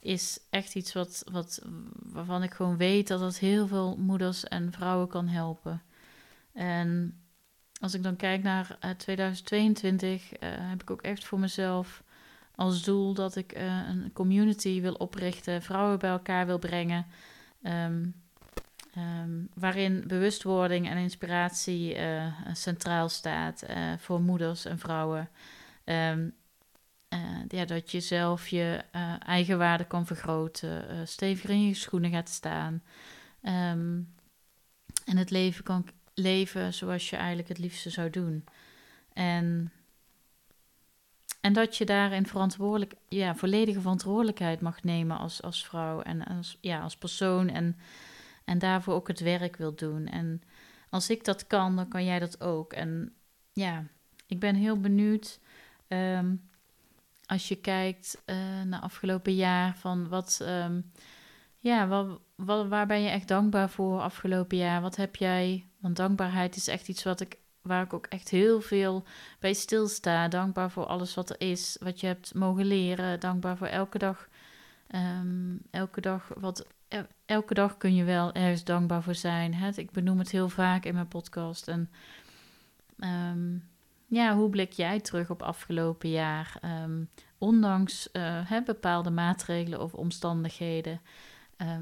is 0.00 0.38
echt 0.50 0.74
iets 0.74 0.92
wat, 0.92 1.24
wat, 1.32 1.62
waarvan 2.02 2.42
ik 2.42 2.52
gewoon 2.52 2.76
weet 2.76 3.08
dat 3.08 3.20
het 3.20 3.38
heel 3.38 3.66
veel 3.66 3.96
moeders 3.96 4.44
en 4.44 4.72
vrouwen 4.72 5.08
kan 5.08 5.28
helpen. 5.28 5.82
En 6.52 7.18
als 7.80 7.94
ik 7.94 8.02
dan 8.02 8.16
kijk 8.16 8.42
naar 8.42 8.78
2022, 8.96 10.42
uh, 10.42 10.48
uh, 10.48 10.56
heb 10.58 10.82
ik 10.82 10.90
ook 10.90 11.02
echt 11.02 11.24
voor 11.24 11.38
mezelf 11.38 12.02
als 12.54 12.82
doel 12.82 13.14
dat 13.14 13.36
ik 13.36 13.56
uh, 13.56 13.88
een 13.88 14.12
community 14.12 14.80
wil 14.80 14.94
oprichten, 14.94 15.62
vrouwen 15.62 15.98
bij 15.98 16.10
elkaar 16.10 16.46
wil 16.46 16.58
brengen. 16.58 17.06
Um, 17.62 18.14
Um, 18.96 19.48
waarin 19.54 20.04
bewustwording 20.06 20.88
en 20.88 20.96
inspiratie 20.96 21.96
centraal 22.52 23.08
staat 23.08 23.64
voor 23.98 24.20
moeders 24.20 24.64
en 24.64 24.78
vrouwen. 24.78 25.28
Uh, 25.84 26.16
ja, 27.48 27.64
dat 27.64 27.90
je 27.90 28.00
zelf 28.00 28.48
je 28.48 28.84
eigen 29.18 29.58
waarde 29.58 29.84
kan 29.84 30.06
vergroten, 30.06 31.08
steviger 31.08 31.50
in 31.50 31.66
je 31.66 31.74
schoenen 31.74 32.10
gaat 32.10 32.28
staan. 32.28 32.82
En 35.08 35.16
het 35.16 35.30
leven 35.30 35.64
kan 35.64 35.88
leven 36.18 36.74
zoals 36.74 37.10
je 37.10 37.16
eigenlijk 37.16 37.48
het 37.48 37.58
liefste 37.58 37.90
zou 37.90 38.10
doen. 38.10 38.44
En, 39.12 39.72
en 41.40 41.52
dat 41.52 41.76
je 41.76 41.84
daarin 41.84 42.26
verantwoordelijk, 42.26 42.94
ja, 43.08 43.34
volledige 43.34 43.80
verantwoordelijkheid 43.80 44.60
mag 44.60 44.82
nemen 44.82 45.18
als, 45.18 45.42
als 45.42 45.66
vrouw 45.66 46.00
en 46.00 46.24
als, 46.24 46.58
ja, 46.60 46.80
als 46.80 46.96
persoon. 46.96 47.48
En 47.48 47.76
en 48.48 48.58
daarvoor 48.58 48.94
ook 48.94 49.08
het 49.08 49.20
werk 49.20 49.56
wil 49.56 49.74
doen. 49.74 50.06
En 50.06 50.42
als 50.90 51.10
ik 51.10 51.24
dat 51.24 51.46
kan, 51.46 51.76
dan 51.76 51.88
kan 51.88 52.04
jij 52.04 52.18
dat 52.18 52.40
ook. 52.40 52.72
En 52.72 53.12
ja, 53.52 53.84
ik 54.26 54.40
ben 54.40 54.54
heel 54.54 54.80
benieuwd. 54.80 55.40
Ehm, 55.88 56.34
als 57.26 57.48
je 57.48 57.56
kijkt 57.56 58.22
uh, 58.26 58.62
naar 58.62 58.80
afgelopen 58.80 59.34
jaar, 59.34 59.76
van 59.76 60.08
wat, 60.08 60.40
um, 60.42 60.90
ja, 61.58 61.86
wat, 62.36 62.68
waar 62.68 62.86
ben 62.86 63.00
je 63.00 63.08
echt 63.08 63.28
dankbaar 63.28 63.70
voor 63.70 64.00
afgelopen 64.00 64.56
jaar? 64.56 64.80
Wat 64.80 64.96
heb 64.96 65.16
jij? 65.16 65.67
Want 65.78 65.96
dankbaarheid 65.96 66.56
is 66.56 66.68
echt 66.68 66.88
iets 66.88 67.02
wat 67.02 67.20
ik, 67.20 67.38
waar 67.62 67.84
ik 67.84 67.92
ook 67.92 68.06
echt 68.06 68.28
heel 68.28 68.60
veel 68.60 69.04
bij 69.38 69.52
stilsta. 69.52 70.28
Dankbaar 70.28 70.70
voor 70.70 70.86
alles 70.86 71.14
wat 71.14 71.30
er 71.30 71.40
is, 71.40 71.76
wat 71.80 72.00
je 72.00 72.06
hebt 72.06 72.34
mogen 72.34 72.64
leren. 72.64 73.20
Dankbaar 73.20 73.56
voor 73.56 73.66
elke 73.66 73.98
dag, 73.98 74.28
um, 74.94 75.60
elke 75.70 76.00
dag 76.00 76.30
wat 76.36 76.66
elke 77.26 77.54
dag 77.54 77.76
kun 77.76 77.94
je 77.94 78.04
wel 78.04 78.32
ergens 78.32 78.64
dankbaar 78.64 79.02
voor 79.02 79.14
zijn. 79.14 79.54
Hè? 79.54 79.70
Ik 79.74 79.90
benoem 79.90 80.18
het 80.18 80.30
heel 80.30 80.48
vaak 80.48 80.84
in 80.84 80.94
mijn 80.94 81.08
podcast. 81.08 81.68
En 81.68 81.90
um, 82.98 83.68
ja, 84.06 84.36
hoe 84.36 84.50
blik 84.50 84.72
jij 84.72 85.00
terug 85.00 85.30
op 85.30 85.42
afgelopen 85.42 86.10
jaar? 86.10 86.60
Um, 86.84 87.08
ondanks 87.38 88.08
uh, 88.12 88.22
hè, 88.44 88.62
bepaalde 88.62 89.10
maatregelen 89.10 89.82
of 89.82 89.94
omstandigheden, 89.94 91.00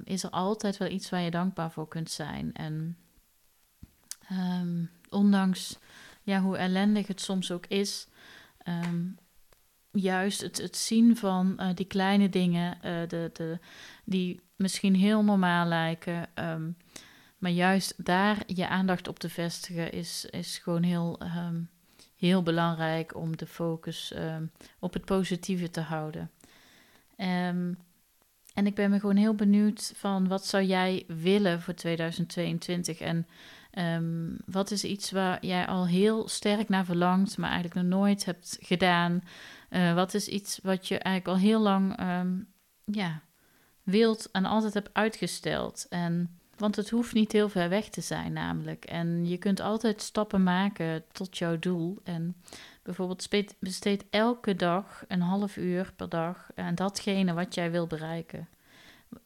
is 0.05 0.23
er 0.23 0.31
altijd 0.31 0.77
wel 0.77 0.89
iets 0.89 1.11
waar 1.11 1.21
je 1.21 1.31
dankbaar 1.31 1.71
voor 1.71 1.89
kunt 1.89 2.11
zijn. 2.11 2.53
En 2.53 2.97
ondanks 5.09 5.79
ja, 6.23 6.41
hoe 6.41 6.57
ellendig 6.57 7.07
het 7.07 7.21
soms 7.21 7.51
ook 7.51 7.67
is, 7.67 8.09
juist 10.01 10.41
het, 10.41 10.59
het 10.59 10.77
zien 10.77 11.17
van 11.17 11.57
uh, 11.61 11.69
die 11.75 11.87
kleine 11.87 12.29
dingen, 12.29 12.77
uh, 12.77 13.09
de, 13.09 13.31
de, 13.33 13.59
die 14.05 14.41
misschien 14.57 14.95
heel 14.95 15.25
normaal 15.25 15.67
lijken. 15.67 16.29
Um, 16.35 16.77
maar 17.39 17.51
juist 17.51 18.05
daar 18.05 18.43
je 18.47 18.69
aandacht 18.69 19.09
op 19.09 19.19
te 19.19 19.29
vestigen 19.29 19.93
is, 19.93 20.27
is 20.31 20.59
gewoon 20.59 20.83
heel, 20.83 21.21
heel 22.17 22.43
belangrijk 22.43 23.17
om 23.17 23.37
de 23.37 23.47
focus 23.47 24.15
op 24.79 24.93
het 24.93 25.05
positieve 25.05 25.71
te 25.71 25.81
houden. 25.81 26.31
en 27.17 28.67
ik 28.67 28.75
ben 28.75 28.91
me 28.91 29.01
gewoon 29.01 29.17
heel 29.17 29.35
benieuwd 29.35 29.93
van 29.97 30.29
wat 30.29 30.47
zou 30.47 30.65
jij 30.65 31.05
willen 31.07 31.63
voor 31.63 31.75
2022 31.75 32.99
en 32.99 33.27
Um, 33.79 34.37
wat 34.47 34.71
is 34.71 34.85
iets 34.85 35.11
waar 35.11 35.47
jij 35.47 35.67
al 35.67 35.87
heel 35.87 36.29
sterk 36.29 36.69
naar 36.69 36.85
verlangt, 36.85 37.39
maar 37.39 37.51
eigenlijk 37.51 37.89
nog 37.89 37.99
nooit 37.99 38.25
hebt 38.25 38.59
gedaan? 38.61 39.23
Uh, 39.71 39.95
wat 39.95 40.15
is 40.15 40.29
iets 40.29 40.59
wat 40.63 40.89
je 40.89 40.99
eigenlijk 40.99 41.37
al 41.37 41.49
heel 41.49 41.61
lang 41.61 42.01
um, 42.01 42.49
ja, 42.85 43.23
wilt 43.83 44.31
en 44.31 44.45
altijd 44.45 44.75
hebt 44.75 44.91
uitgesteld? 44.93 45.87
En, 45.89 46.39
want 46.57 46.77
het 46.77 46.91
hoeft 46.91 47.15
niet 47.15 47.33
heel 47.33 47.49
ver 47.49 47.69
weg 47.69 47.89
te 47.89 48.01
zijn, 48.01 48.33
namelijk. 48.33 48.85
En 48.85 49.27
je 49.29 49.37
kunt 49.37 49.61
altijd 49.61 50.03
stappen 50.03 50.43
maken 50.43 51.05
tot 51.13 51.39
jouw 51.39 51.59
doel. 51.59 52.01
En 52.05 52.37
bijvoorbeeld 52.83 53.29
besteed 53.59 54.05
elke 54.11 54.55
dag 54.55 55.05
een 55.09 55.23
half 55.23 55.57
uur 55.57 55.93
per 55.97 56.09
dag 56.09 56.51
aan 56.55 56.75
datgene 56.75 57.33
wat 57.33 57.55
jij 57.55 57.71
wil 57.71 57.87
bereiken 57.87 58.49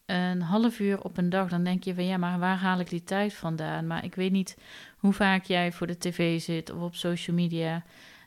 een 0.05 0.41
half 0.41 0.79
uur 0.79 1.03
op 1.03 1.17
een 1.17 1.29
dag, 1.29 1.49
dan 1.49 1.63
denk 1.63 1.83
je 1.83 1.93
van 1.93 2.05
ja, 2.05 2.17
maar 2.17 2.39
waar 2.39 2.57
haal 2.57 2.79
ik 2.79 2.89
die 2.89 3.03
tijd 3.03 3.33
vandaan? 3.33 3.87
Maar 3.87 4.03
ik 4.03 4.15
weet 4.15 4.31
niet 4.31 4.57
hoe 4.97 5.13
vaak 5.13 5.43
jij 5.43 5.71
voor 5.71 5.87
de 5.87 5.97
tv 5.97 6.41
zit 6.41 6.71
of 6.71 6.81
op 6.81 6.95
social 6.95 7.35
media. 7.35 7.83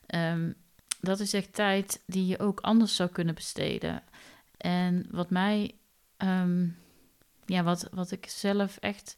Ehm, 0.07 0.53
dat 1.01 1.21
is 1.21 1.33
echt 1.33 1.55
tijd 1.55 2.03
die 2.07 2.27
je 2.27 2.39
ook 2.39 2.61
anders 2.61 2.97
zou 2.97 3.11
kunnen 3.11 3.35
besteden. 3.35 4.03
En 4.57 5.07
wat 5.11 5.31
mij, 5.31 5.75
um, 6.19 6.77
ja, 7.47 7.63
wat, 7.63 7.89
wat 7.93 8.11
ik 8.11 8.27
zelf 8.29 8.77
echt 8.77 9.17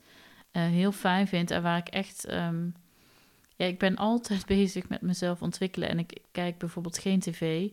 uh, 0.52 0.62
heel 0.62 0.93
fijn 0.93 1.28
vind 1.28 1.50
en 1.50 1.62
waar 1.62 1.78
ik 1.78 1.88
echt, 1.88 2.33
um, 2.33 2.75
ja, 3.57 3.66
ik 3.66 3.78
ben 3.78 3.97
altijd 3.97 4.47
bezig 4.57 4.88
met 4.88 5.00
mezelf 5.00 5.43
ontwikkelen 5.43 5.88
en 5.88 5.99
ik 5.99 6.19
kijk 6.33 6.59
bijvoorbeeld 6.59 6.99
geen 6.99 7.21
tv, 7.21 7.69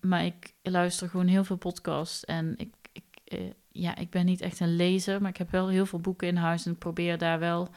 maar 0.00 0.24
ik 0.24 0.52
luister 0.62 1.08
gewoon 1.08 1.26
heel 1.26 1.44
veel 1.44 1.56
podcasts 1.56 2.24
en 2.24 2.54
ik 2.56 2.72
uh, 3.32 3.40
ja, 3.72 3.96
ik 3.96 4.10
ben 4.10 4.24
niet 4.24 4.40
echt 4.40 4.60
een 4.60 4.76
lezer, 4.76 5.20
maar 5.20 5.30
ik 5.30 5.36
heb 5.36 5.50
wel 5.50 5.68
heel 5.68 5.86
veel 5.86 6.00
boeken 6.00 6.28
in 6.28 6.36
huis 6.36 6.66
en 6.66 6.72
ik 6.72 6.78
probeer 6.78 7.18
daar 7.18 7.38
wel 7.38 7.68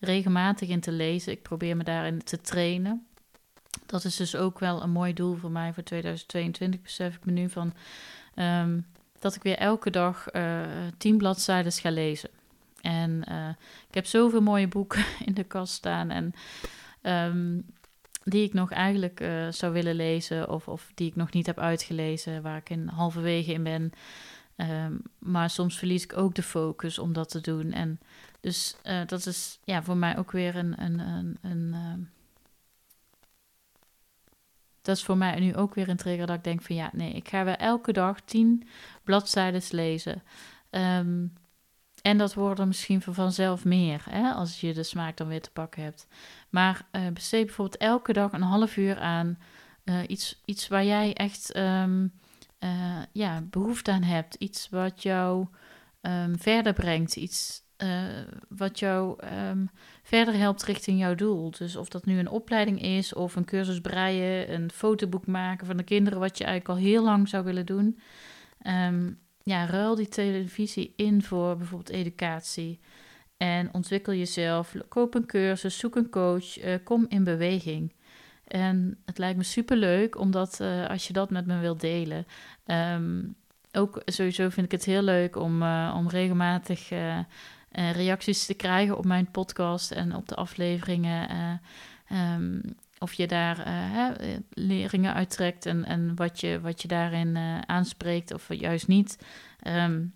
regelmatig 0.00 0.68
in 0.68 0.80
te 0.80 0.92
lezen. 0.92 1.32
Ik 1.32 1.42
probeer 1.42 1.76
me 1.76 1.84
daarin 1.84 2.24
te 2.24 2.40
trainen. 2.40 3.06
Dat 3.86 4.04
is 4.04 4.16
dus 4.16 4.36
ook 4.36 4.58
wel 4.58 4.82
een 4.82 4.90
mooi 4.90 5.12
doel 5.12 5.34
voor 5.34 5.50
mij 5.50 5.72
voor 5.72 5.82
2022, 5.82 6.82
besef 6.82 7.16
ik 7.16 7.24
me 7.24 7.32
nu 7.32 7.48
van. 7.48 7.72
Um, 8.34 8.86
dat 9.18 9.34
ik 9.34 9.42
weer 9.42 9.56
elke 9.56 9.90
dag 9.90 10.26
uh, 10.32 10.60
tien 10.98 11.16
bladzijden 11.18 11.72
ga 11.72 11.90
lezen. 11.90 12.30
En 12.80 13.24
uh, 13.28 13.48
ik 13.88 13.94
heb 13.94 14.06
zoveel 14.06 14.40
mooie 14.42 14.68
boeken 14.68 15.04
in 15.26 15.34
de 15.34 15.44
kast 15.44 15.72
staan 15.72 16.10
en 16.10 16.34
um, 17.02 17.66
die 18.24 18.44
ik 18.44 18.52
nog 18.52 18.70
eigenlijk 18.70 19.24
zou 19.50 19.72
willen 19.72 19.94
lezen 19.94 20.50
of, 20.50 20.68
of 20.68 20.90
die 20.94 21.08
ik 21.08 21.16
nog 21.16 21.32
niet 21.32 21.46
heb 21.46 21.58
uitgelezen, 21.58 22.42
waar 22.42 22.56
ik 22.56 22.70
in 22.70 22.88
halverwege 22.88 23.52
in 23.52 23.62
ben. 23.62 23.92
Um, 24.60 25.02
maar 25.18 25.50
soms 25.50 25.78
verlies 25.78 26.04
ik 26.04 26.16
ook 26.16 26.34
de 26.34 26.42
focus 26.42 26.98
om 26.98 27.12
dat 27.12 27.28
te 27.28 27.40
doen. 27.40 27.72
En 27.72 28.00
dus 28.40 28.76
uh, 28.84 29.00
dat 29.06 29.26
is 29.26 29.58
ja, 29.64 29.82
voor 29.82 29.96
mij 29.96 30.18
ook 30.18 30.30
weer 30.30 30.56
een. 30.56 30.82
een, 30.82 30.98
een, 30.98 31.38
een 31.42 31.72
uh, 31.72 32.06
dat 34.82 34.96
is 34.96 35.04
voor 35.04 35.16
mij 35.16 35.40
nu 35.40 35.56
ook 35.56 35.74
weer 35.74 35.88
een 35.88 35.96
trigger 35.96 36.26
dat 36.26 36.36
ik 36.36 36.44
denk 36.44 36.62
van 36.62 36.76
ja, 36.76 36.90
nee, 36.92 37.12
ik 37.12 37.28
ga 37.28 37.44
weer 37.44 37.56
elke 37.56 37.92
dag 37.92 38.20
tien 38.20 38.68
bladzijden 39.04 39.62
lezen. 39.70 40.22
Um, 40.70 41.32
en 42.02 42.18
dat 42.18 42.34
worden 42.34 42.66
misschien 42.66 43.02
vanzelf 43.02 43.64
meer, 43.64 44.02
hè, 44.10 44.30
als 44.30 44.60
je 44.60 44.74
de 44.74 44.82
smaak 44.82 45.16
dan 45.16 45.26
weer 45.26 45.42
te 45.42 45.50
pakken 45.50 45.82
hebt. 45.82 46.06
Maar 46.48 46.86
uh, 46.92 47.08
besteed 47.08 47.46
bijvoorbeeld 47.46 47.80
elke 47.80 48.12
dag 48.12 48.32
een 48.32 48.42
half 48.42 48.76
uur 48.76 48.98
aan 48.98 49.38
iets, 50.06 50.40
iets 50.44 50.68
waar 50.68 50.84
jij 50.84 51.14
echt 51.14 51.52
uh, 52.64 53.02
ja, 53.12 53.42
behoefte 53.50 53.90
aan 53.90 54.02
hebt. 54.02 54.34
Iets 54.34 54.68
wat 54.68 55.02
jou 55.02 55.46
um, 56.00 56.38
verder 56.38 56.72
brengt. 56.72 57.16
Iets 57.16 57.68
wat 58.48 58.78
jou 58.78 59.14
ehm, 59.18 59.64
verder 60.02 60.34
helpt 60.34 60.62
richting 60.62 60.98
jouw 60.98 61.14
doel. 61.14 61.50
Dus 61.50 61.76
of 61.76 61.88
dat 61.88 62.04
nu 62.04 62.18
een 62.18 62.28
opleiding 62.28 62.82
is, 62.82 63.14
of 63.14 63.36
een 63.36 63.44
cursus 63.44 63.80
breien, 63.80 64.52
een 64.52 64.70
fotoboek 64.70 65.26
maken 65.26 65.66
van 65.66 65.76
de 65.76 65.82
kinderen, 65.82 66.18
wat 66.18 66.38
je 66.38 66.44
eigenlijk 66.44 66.78
al 66.78 66.86
heel 66.86 67.04
lang 67.04 67.28
zou 67.28 67.44
willen 67.44 67.66
doen. 67.66 67.98
Um, 68.66 69.18
ja, 69.42 69.66
ruil 69.66 69.94
die 69.94 70.08
televisie 70.08 70.92
in 70.96 71.22
voor 71.22 71.56
bijvoorbeeld 71.56 71.90
educatie. 71.90 72.80
En 73.36 73.74
ontwikkel 73.74 74.12
jezelf. 74.12 74.74
Koop 74.88 75.14
een 75.14 75.26
cursus, 75.26 75.78
zoek 75.78 75.96
een 75.96 76.10
coach, 76.10 76.64
uh, 76.64 76.74
kom 76.84 77.06
in 77.08 77.24
beweging. 77.24 77.94
En 78.50 78.98
het 79.04 79.18
lijkt 79.18 79.36
me 79.36 79.42
super 79.42 79.76
leuk, 79.76 80.18
omdat 80.18 80.58
uh, 80.62 80.86
als 80.86 81.06
je 81.06 81.12
dat 81.12 81.30
met 81.30 81.46
me 81.46 81.58
wilt 81.58 81.80
delen. 81.80 82.26
Um, 82.66 83.34
ook 83.72 84.02
sowieso 84.04 84.48
vind 84.48 84.66
ik 84.66 84.72
het 84.72 84.84
heel 84.84 85.02
leuk 85.02 85.36
om, 85.36 85.62
uh, 85.62 85.94
om 85.96 86.08
regelmatig 86.08 86.88
reacties 87.72 88.46
te 88.46 88.54
krijgen 88.54 88.98
op 88.98 89.04
mijn 89.04 89.30
podcast 89.30 89.90
en 89.90 90.14
op 90.14 90.28
de 90.28 90.34
afleveringen. 90.34 91.60
Um, 92.12 92.62
of 92.98 93.12
je 93.12 93.26
daar 93.26 93.66
leringen 94.50 95.14
uittrekt 95.14 95.66
en, 95.66 95.84
en 95.84 96.14
wat, 96.14 96.40
je, 96.40 96.60
wat 96.60 96.82
je 96.82 96.88
daarin 96.88 97.36
aanspreekt 97.66 98.34
of 98.34 98.54
juist 98.54 98.88
niet. 98.88 99.18
Um, 99.66 100.12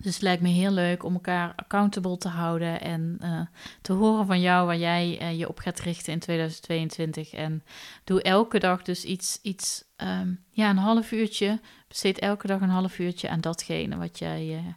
dus 0.00 0.12
het 0.12 0.22
lijkt 0.22 0.42
me 0.42 0.48
heel 0.48 0.70
leuk 0.70 1.04
om 1.04 1.14
elkaar 1.14 1.52
accountable 1.56 2.18
te 2.18 2.28
houden 2.28 2.80
en 2.80 3.18
uh, 3.22 3.40
te 3.80 3.92
horen 3.92 4.26
van 4.26 4.40
jou 4.40 4.66
waar 4.66 4.78
jij 4.78 5.36
je 5.36 5.48
op 5.48 5.58
gaat 5.58 5.80
richten 5.80 6.12
in 6.12 6.18
2022. 6.18 7.32
En 7.32 7.62
doe 8.04 8.22
elke 8.22 8.58
dag 8.58 8.82
dus 8.82 9.04
iets, 9.04 9.38
iets 9.42 9.84
um, 9.96 10.44
ja, 10.50 10.70
een 10.70 10.76
half 10.76 11.12
uurtje. 11.12 11.60
Besteed 11.88 12.18
elke 12.18 12.46
dag 12.46 12.60
een 12.60 12.68
half 12.68 12.98
uurtje 12.98 13.28
aan 13.28 13.40
datgene 13.40 13.96
wat 13.96 14.18
jij 14.18 14.74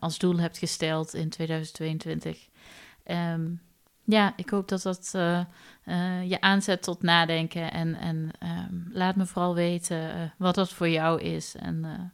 als 0.00 0.18
doel 0.18 0.38
hebt 0.38 0.58
gesteld 0.58 1.14
in 1.14 1.28
2022. 1.28 2.48
Um, 3.06 3.60
ja, 4.04 4.32
ik 4.36 4.50
hoop 4.50 4.68
dat 4.68 4.82
dat 4.82 5.10
je 6.24 6.36
aanzet 6.40 6.82
tot 6.82 7.02
nadenken. 7.02 7.72
En, 7.72 7.94
en 7.94 8.30
um, 8.42 8.90
laat 8.92 9.16
me 9.16 9.26
vooral 9.26 9.54
weten 9.54 10.32
wat 10.38 10.54
dat 10.54 10.72
voor 10.72 10.88
jou 10.88 11.20
is. 11.20 11.54
En, 11.56 12.10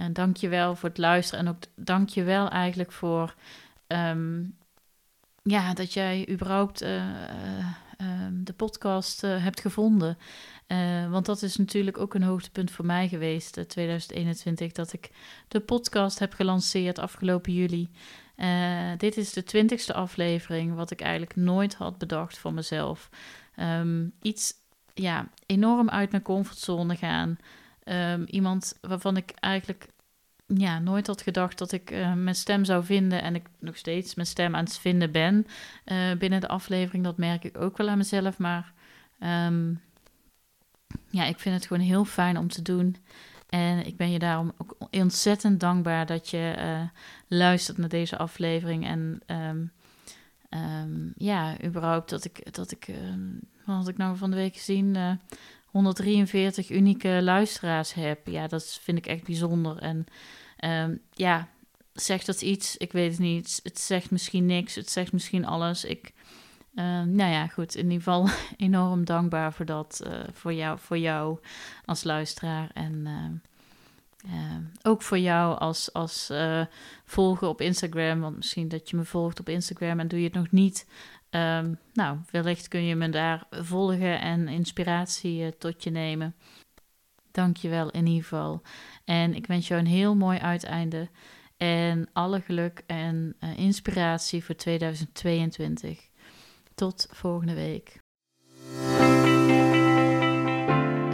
en 0.00 0.12
dank 0.12 0.36
je 0.36 0.48
wel 0.48 0.76
voor 0.76 0.88
het 0.88 0.98
luisteren. 0.98 1.46
En 1.46 1.50
ook 1.50 1.62
dank 1.74 2.08
je 2.08 2.22
wel 2.22 2.48
eigenlijk 2.48 2.92
voor 2.92 3.34
um, 3.86 4.56
ja, 5.42 5.74
dat 5.74 5.92
jij 5.92 6.28
überhaupt 6.30 6.82
um, 6.82 8.44
de 8.44 8.52
podcast 8.52 9.20
hebt 9.20 9.60
gevonden. 9.60 10.18
want 11.10 11.26
dat 11.26 11.42
is 11.42 11.56
natuurlijk 11.56 11.98
ook 11.98 12.14
een 12.14 12.22
hoogtepunt 12.22 12.70
voor 12.70 12.84
mij 12.84 13.08
geweest, 13.08 13.68
2021, 13.68 14.72
dat 14.72 14.92
ik 14.92 15.10
de 15.48 15.60
podcast 15.60 16.18
heb 16.18 16.32
gelanceerd 16.32 16.98
afgelopen 16.98 17.52
juli. 17.52 17.90
Dit 18.96 19.16
is 19.16 19.32
de 19.32 19.42
twintigste 19.42 19.94
aflevering, 19.94 20.74
wat 20.74 20.90
ik 20.90 21.00
eigenlijk 21.00 21.36
nooit 21.36 21.74
had 21.74 21.98
bedacht 21.98 22.38
voor 22.38 22.52
mezelf. 22.52 23.10
Um, 23.56 24.12
iets, 24.22 24.52
ja, 24.94 25.28
enorm 25.46 25.90
uit 25.90 26.10
mijn 26.10 26.22
comfortzone 26.22 26.96
gaan. 26.96 27.38
Um, 27.92 28.24
iemand 28.24 28.78
waarvan 28.80 29.16
ik 29.16 29.30
eigenlijk 29.30 29.88
ja, 30.46 30.78
nooit 30.78 31.06
had 31.06 31.22
gedacht 31.22 31.58
dat 31.58 31.72
ik 31.72 31.90
uh, 31.90 32.14
mijn 32.14 32.34
stem 32.34 32.64
zou 32.64 32.84
vinden. 32.84 33.22
En 33.22 33.34
ik 33.34 33.46
nog 33.58 33.76
steeds 33.76 34.14
mijn 34.14 34.26
stem 34.26 34.54
aan 34.54 34.64
het 34.64 34.78
vinden 34.78 35.12
ben 35.12 35.46
uh, 35.86 36.12
binnen 36.18 36.40
de 36.40 36.48
aflevering. 36.48 37.04
Dat 37.04 37.16
merk 37.16 37.44
ik 37.44 37.58
ook 37.58 37.76
wel 37.76 37.88
aan 37.88 37.98
mezelf. 37.98 38.38
Maar 38.38 38.72
um, 39.20 39.80
ja, 41.10 41.24
ik 41.24 41.38
vind 41.38 41.54
het 41.54 41.66
gewoon 41.66 41.82
heel 41.82 42.04
fijn 42.04 42.38
om 42.38 42.48
te 42.48 42.62
doen. 42.62 42.96
En 43.48 43.86
ik 43.86 43.96
ben 43.96 44.10
je 44.10 44.18
daarom 44.18 44.52
ook 44.58 44.76
ontzettend 44.90 45.60
dankbaar 45.60 46.06
dat 46.06 46.28
je 46.28 46.54
uh, 46.58 46.80
luistert 47.26 47.78
naar 47.78 47.88
deze 47.88 48.18
aflevering. 48.18 48.86
En 48.86 49.20
um, 49.26 49.72
ja, 51.16 51.64
überhaupt 51.64 52.10
dat 52.10 52.24
ik, 52.24 52.54
dat 52.54 52.70
ik 52.70 52.86
wat 53.64 53.76
had 53.76 53.88
ik 53.88 53.96
nou 53.96 54.16
van 54.16 54.30
de 54.30 54.36
week 54.36 54.56
gezien, 54.56 55.18
143 55.70 56.70
unieke 56.70 57.22
luisteraars 57.22 57.94
heb. 57.94 58.26
Ja, 58.26 58.46
dat 58.46 58.78
vind 58.82 58.98
ik 58.98 59.06
echt 59.06 59.24
bijzonder. 59.24 59.78
En 59.78 60.06
um, 60.64 61.00
ja, 61.12 61.48
zegt 61.92 62.26
dat 62.26 62.42
iets? 62.42 62.76
Ik 62.76 62.92
weet 62.92 63.10
het 63.10 63.20
niet. 63.20 63.60
Het 63.62 63.78
zegt 63.78 64.10
misschien 64.10 64.46
niks, 64.46 64.74
het 64.74 64.90
zegt 64.90 65.12
misschien 65.12 65.46
alles. 65.46 65.84
Ik 65.84 66.12
uh, 66.74 67.02
nou 67.02 67.30
ja, 67.30 67.46
goed. 67.46 67.74
In 67.74 67.90
ieder 67.90 67.96
geval 67.96 68.28
enorm 68.56 69.04
dankbaar 69.04 69.52
voor 69.52 69.64
dat, 69.64 70.00
uh, 70.06 70.12
voor, 70.32 70.52
jou, 70.52 70.78
voor 70.78 70.98
jou 70.98 71.38
als 71.84 72.04
luisteraar. 72.04 72.70
En 72.74 73.06
uh, 74.26 74.56
ook 74.82 75.02
voor 75.02 75.18
jou 75.18 75.58
als, 75.58 75.92
als 75.92 76.32
volger 77.04 77.48
op 77.48 77.60
Instagram. 77.60 78.20
Want 78.20 78.36
misschien 78.36 78.68
dat 78.68 78.90
je 78.90 78.96
me 78.96 79.04
volgt 79.04 79.40
op 79.40 79.48
Instagram 79.48 80.00
en 80.00 80.08
doe 80.08 80.18
je 80.18 80.24
het 80.24 80.34
nog 80.34 80.50
niet. 80.50 80.86
Um, 81.30 81.78
nou, 81.92 82.18
wellicht 82.30 82.68
kun 82.68 82.84
je 82.84 82.94
me 82.94 83.08
daar 83.08 83.46
volgen 83.50 84.20
en 84.20 84.48
inspiratie 84.48 85.56
tot 85.58 85.84
je 85.84 85.90
nemen. 85.90 86.34
Dank 87.30 87.56
je 87.56 87.68
wel 87.68 87.90
in 87.90 88.06
ieder 88.06 88.22
geval. 88.22 88.62
En 89.04 89.34
ik 89.34 89.46
wens 89.46 89.68
jou 89.68 89.80
een 89.80 89.86
heel 89.86 90.14
mooi 90.16 90.38
uiteinde. 90.38 91.08
En 91.56 92.08
alle 92.12 92.40
geluk 92.40 92.82
en 92.86 93.36
inspiratie 93.56 94.44
voor 94.44 94.54
2022. 94.54 96.08
Tot 96.74 97.08
volgende 97.10 97.54
week. 97.54 97.99